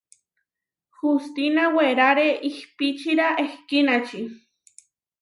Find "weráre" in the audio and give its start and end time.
1.77-2.25